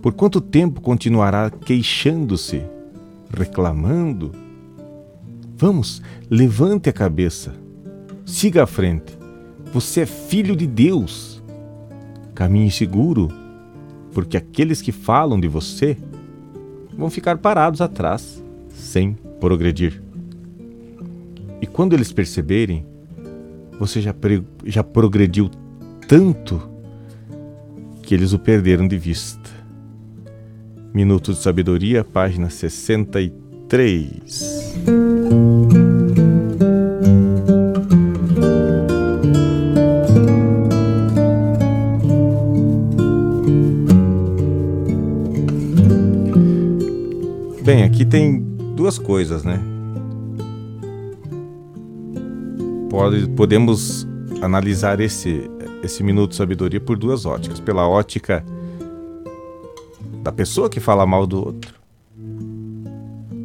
[0.00, 2.62] Por quanto tempo continuará queixando-se,
[3.28, 4.32] reclamando?
[5.58, 6.00] Vamos,
[6.30, 7.54] levante a cabeça,
[8.24, 9.12] siga à frente.
[9.74, 11.42] Você é filho de Deus.
[12.34, 13.41] Caminhe seguro,
[14.12, 15.96] porque aqueles que falam de você
[16.96, 18.40] vão ficar parados atrás,
[18.70, 20.00] sem progredir.
[21.60, 22.86] E quando eles perceberem,
[23.78, 24.14] você já,
[24.64, 25.50] já progrediu
[26.06, 26.62] tanto
[28.02, 29.50] que eles o perderam de vista.
[30.92, 34.74] Minutos de Sabedoria, página 63.
[48.02, 48.40] Aqui tem
[48.74, 49.60] duas coisas, né?
[52.90, 54.06] Pode, podemos
[54.42, 55.48] analisar esse,
[55.82, 57.60] esse minuto de sabedoria por duas óticas.
[57.60, 58.44] Pela ótica
[60.22, 61.74] da pessoa que fala mal do outro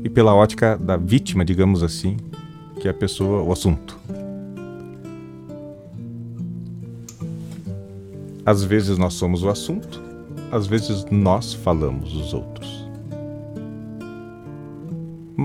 [0.03, 2.18] e pela ótica da vítima, digamos assim,
[2.80, 3.97] que é a pessoa, o assunto.
[8.45, 10.01] Às vezes nós somos o assunto,
[10.51, 12.76] às vezes nós falamos os outros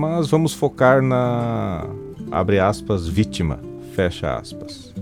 [0.03, 1.87] mas vamos focar na
[2.29, 3.57] abre aspas vítima,
[3.93, 4.93] fecha aspas.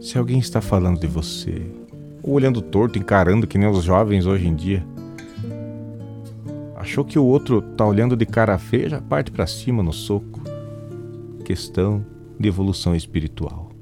[0.00, 1.60] Se alguém está falando de você,
[2.22, 4.82] ou olhando torto, encarando que nem os jovens hoje em dia,
[6.74, 10.40] achou que o outro tá olhando de cara feia, já parte para cima no soco.
[11.44, 12.02] Questão
[12.40, 13.72] de evolução espiritual.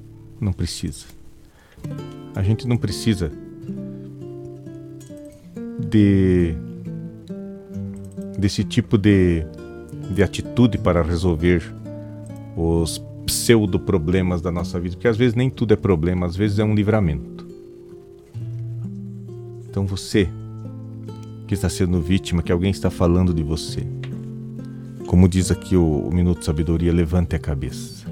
[0.41, 1.05] Não precisa.
[2.35, 3.31] A gente não precisa
[5.79, 6.53] de
[8.37, 9.45] desse tipo de
[10.11, 11.63] de atitude para resolver
[12.55, 16.63] os pseudo-problemas da nossa vida, porque às vezes nem tudo é problema, às vezes é
[16.63, 17.47] um livramento.
[19.69, 20.27] Então você
[21.47, 23.85] que está sendo vítima, que alguém está falando de você,
[25.07, 28.05] como diz aqui o, o Minuto Sabedoria, levante a cabeça.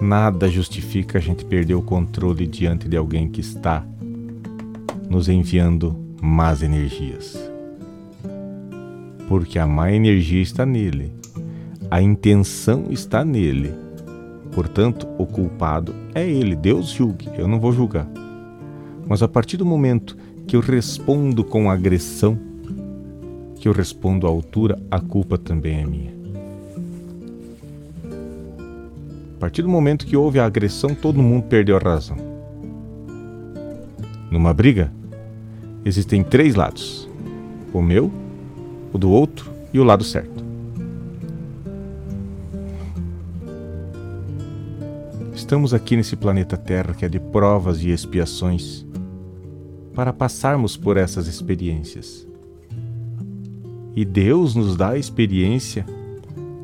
[0.00, 3.86] Nada justifica a gente perder o controle diante de alguém que está
[5.08, 7.51] nos enviando más energias
[9.32, 11.10] porque a má energia está nele,
[11.90, 13.72] a intenção está nele.
[14.52, 16.54] Portanto, o culpado é ele.
[16.54, 18.06] Deus julgue, eu não vou julgar.
[19.08, 22.38] Mas a partir do momento que eu respondo com agressão,
[23.56, 26.12] que eu respondo à altura, a culpa também é minha.
[29.36, 32.18] A partir do momento que houve a agressão, todo mundo perdeu a razão.
[34.30, 34.92] Numa briga,
[35.86, 37.08] existem três lados:
[37.72, 38.12] o meu,
[38.92, 40.44] o do outro e o lado certo.
[45.34, 48.86] Estamos aqui nesse planeta Terra que é de provas e expiações
[49.94, 52.26] para passarmos por essas experiências.
[53.94, 55.84] E Deus nos dá a experiência,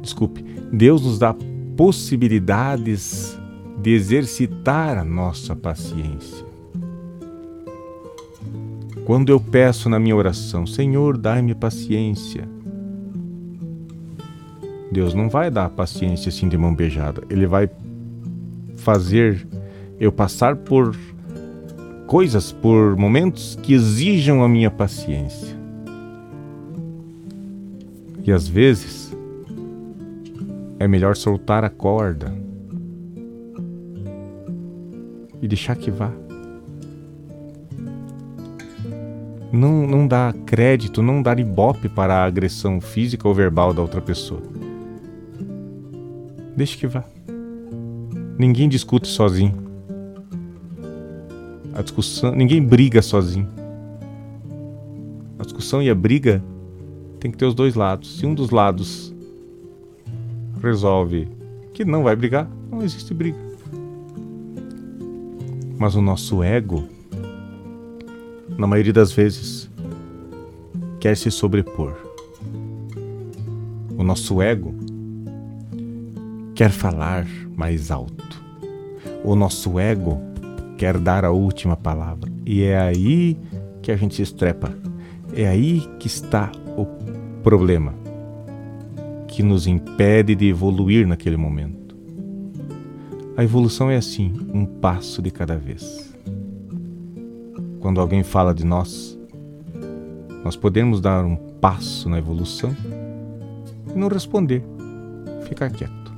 [0.01, 1.35] desculpe, Deus nos dá
[1.77, 3.39] possibilidades
[3.83, 6.48] de exercitar a nossa paciência.
[9.09, 12.47] Quando eu peço na minha oração, Senhor, dai-me paciência.
[14.93, 17.23] Deus não vai dar paciência assim de mão beijada.
[17.31, 17.71] Ele vai
[18.77, 19.49] fazer
[19.99, 20.95] eu passar por
[22.07, 25.57] coisas, por momentos que exijam a minha paciência.
[28.23, 29.17] E às vezes
[30.79, 32.31] é melhor soltar a corda
[35.41, 36.28] e deixar que vá.
[39.53, 44.01] Não, não dá crédito, não dá ibope para a agressão física ou verbal da outra
[44.01, 44.43] pessoa.
[46.57, 47.05] Deixe que vá.
[48.39, 49.55] Ninguém discute sozinho.
[51.75, 53.49] A discussão, ninguém briga sozinho.
[55.39, 56.43] A discussão e a briga
[57.21, 58.19] tem que ter os dois lados.
[58.19, 59.15] Se um dos lados
[60.63, 61.29] resolve
[61.73, 63.39] que não vai brigar, não existe briga.
[65.79, 66.89] Mas o nosso ego
[68.59, 69.71] na maioria das vezes,
[70.99, 71.95] quer se sobrepor.
[73.97, 74.75] O nosso ego
[76.57, 77.25] quer falar
[77.57, 78.43] mais alto.
[79.23, 80.21] O nosso ego
[80.77, 82.33] quer dar a última palavra.
[82.45, 83.39] E é aí
[83.81, 84.75] que a gente se estrepa.
[85.33, 86.85] É aí que está o
[87.45, 87.95] problema
[89.29, 91.97] que nos impede de evoluir naquele momento.
[93.37, 96.08] A evolução é assim, um passo de cada vez.
[97.89, 99.19] Quando alguém fala de nós,
[100.45, 102.77] nós podemos dar um passo na evolução
[103.95, 104.63] e não responder,
[105.45, 106.13] ficar quieto.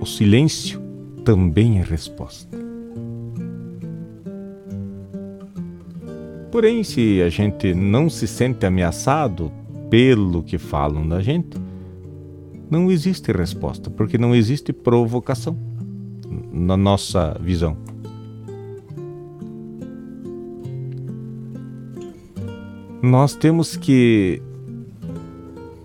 [0.00, 0.80] O silêncio
[1.24, 2.56] também é resposta.
[6.52, 9.50] Porém, se a gente não se sente ameaçado
[9.90, 11.58] pelo que falam da gente,
[12.70, 15.58] não existe resposta, porque não existe provocação
[16.52, 17.76] na nossa visão.
[23.02, 24.40] Nós temos que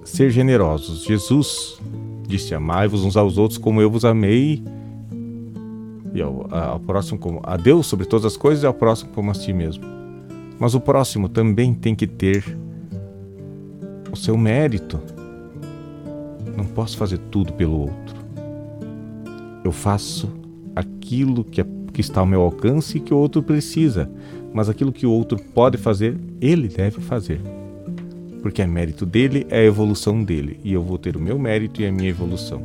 [0.03, 1.03] ser generosos.
[1.03, 1.79] Jesus
[2.27, 4.63] disse: Amai-vos uns aos outros como eu vos amei,
[6.13, 9.31] e ao, ao próximo como a Deus sobre todas as coisas e ao próximo como
[9.31, 9.83] a si mesmo.
[10.59, 12.43] Mas o próximo também tem que ter
[14.11, 14.99] o seu mérito.
[16.55, 18.15] Não posso fazer tudo pelo outro.
[19.63, 20.29] Eu faço
[20.75, 24.09] aquilo que, é, que está ao meu alcance e que o outro precisa,
[24.57, 27.39] mas aquilo que o outro pode fazer, ele deve fazer.
[28.41, 31.79] Porque é mérito dele, é a evolução dele, e eu vou ter o meu mérito
[31.81, 32.63] e a minha evolução.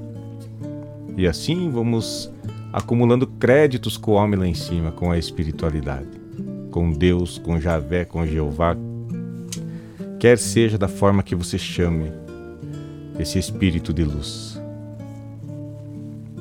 [1.17, 2.33] E assim vamos
[2.73, 6.23] acumulando créditos com o homem lá em cima, com a espiritualidade
[6.73, 8.75] com Deus, com Javé, com Jeová,
[10.19, 12.11] quer seja da forma que você chame
[13.19, 14.61] esse espírito de luz.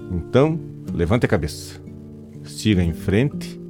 [0.09, 0.57] Então,
[0.93, 1.79] levante a cabeça,
[2.45, 3.60] siga em frente.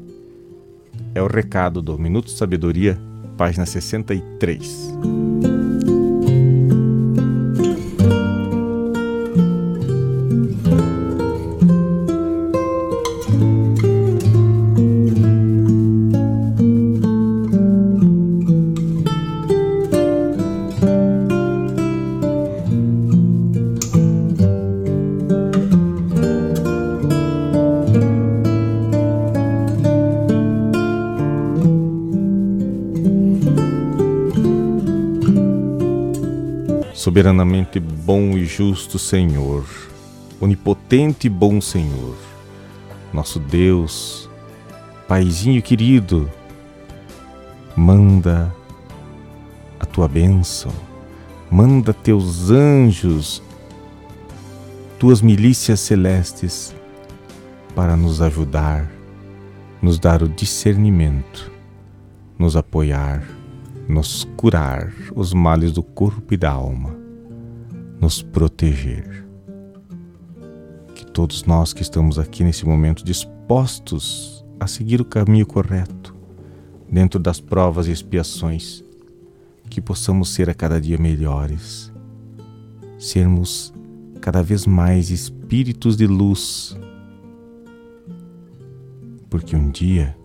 [1.14, 2.98] É o recado do Minuto de Sabedoria,
[3.38, 4.94] página 63.
[37.22, 39.64] Soberanamente bom e justo Senhor,
[40.40, 42.16] onipotente e bom Senhor,
[43.14, 44.28] nosso Deus,
[45.08, 46.28] Paizinho querido,
[47.76, 48.52] manda
[49.80, 50.72] a tua bênção,
[51.52, 53.44] manda teus anjos,
[54.98, 56.74] tuas milícias celestes
[57.76, 58.90] para nos ajudar,
[59.80, 61.52] nos dar o discernimento,
[62.40, 63.24] nos apoiar,
[63.88, 67.01] nos curar os males do corpo e da alma
[68.02, 69.24] nos proteger.
[70.96, 76.16] Que todos nós que estamos aqui nesse momento dispostos a seguir o caminho correto,
[76.90, 78.84] dentro das provas e expiações,
[79.70, 81.94] que possamos ser a cada dia melhores,
[82.98, 83.72] sermos
[84.20, 86.78] cada vez mais espíritos de luz,
[89.30, 90.18] porque um dia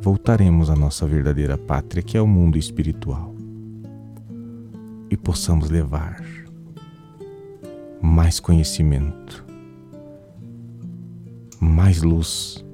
[0.00, 3.34] voltaremos à nossa verdadeira pátria, que é o mundo espiritual,
[5.10, 6.39] e possamos levar
[8.00, 9.44] mais conhecimento,
[11.60, 12.64] mais luz,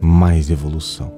[0.00, 1.12] mais evolução.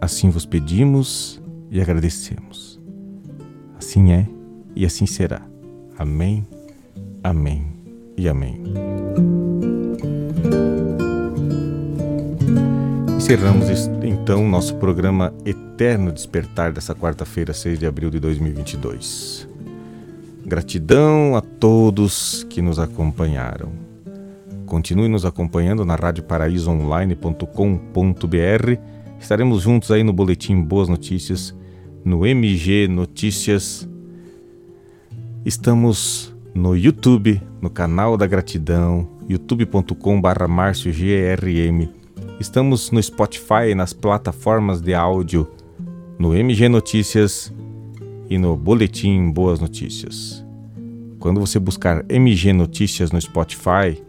[0.00, 1.40] Assim vos pedimos
[1.70, 2.80] e agradecemos.
[3.78, 4.28] Assim é
[4.74, 5.42] e assim será.
[5.96, 6.46] Amém,
[7.22, 7.66] amém
[8.16, 8.60] e amém.
[13.16, 13.68] Encerramos
[14.02, 19.51] então nosso programa Eterno Despertar dessa quarta-feira, 6 de abril de 2022.
[20.52, 23.72] Gratidão a todos que nos acompanharam.
[24.66, 28.72] Continue nos acompanhando na radioparaísoonline.com.br.
[29.18, 31.56] Estaremos juntos aí no boletim Boas Notícias,
[32.04, 33.88] no MG Notícias.
[35.42, 41.88] Estamos no YouTube, no canal da Gratidão, youtube.com/marciogrm.
[42.38, 45.48] Estamos no Spotify, nas plataformas de áudio,
[46.18, 47.50] no MG Notícias
[48.32, 50.42] e no Boletim Boas Notícias.
[51.18, 54.02] Quando você buscar MG Notícias no Spotify,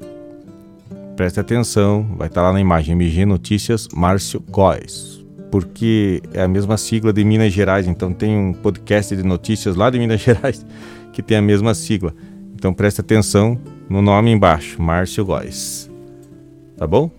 [1.18, 6.78] preste atenção, vai estar lá na imagem MG Notícias Márcio Góes, porque é a mesma
[6.78, 10.66] sigla de Minas Gerais, então tem um podcast de notícias lá de Minas Gerais
[11.12, 12.16] que tem a mesma sigla.
[12.56, 13.60] Então preste atenção
[13.90, 15.92] no nome embaixo, Márcio Góes.
[16.78, 17.12] Tá bom?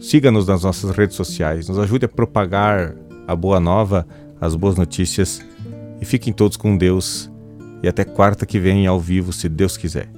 [0.00, 2.94] Siga-nos nas nossas redes sociais, nos ajude a propagar
[3.26, 4.08] a boa nova,
[4.40, 5.44] as boas notícias
[6.00, 7.30] e fiquem todos com Deus
[7.82, 10.08] e até quarta que vem ao vivo, se Deus quiser.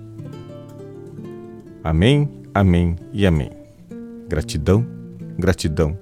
[1.82, 3.50] Amém, amém e amém.
[4.28, 4.86] Gratidão,
[5.38, 5.98] gratidão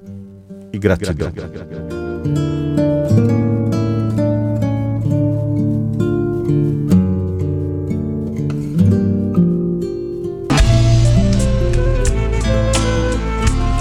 [0.72, 1.32] e gratidão.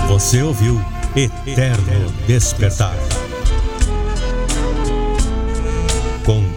[0.08, 0.80] Você ouviu
[1.16, 3.27] Eterno Despertar.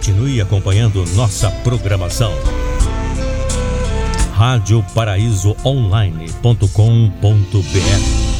[0.01, 2.33] Continue acompanhando nossa programação.
[4.33, 8.30] Rádio Paraíso Online.com.br